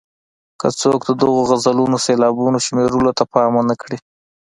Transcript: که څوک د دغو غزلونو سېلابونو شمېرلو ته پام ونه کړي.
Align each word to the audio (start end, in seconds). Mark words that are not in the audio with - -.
که 0.59 0.67
څوک 0.81 0.99
د 1.07 1.11
دغو 1.21 1.41
غزلونو 1.49 1.97
سېلابونو 2.05 2.57
شمېرلو 2.65 3.11
ته 3.17 3.23
پام 3.33 3.51
ونه 3.55 3.75
کړي. 3.81 3.97